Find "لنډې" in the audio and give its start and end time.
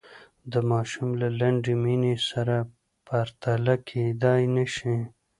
1.39-1.73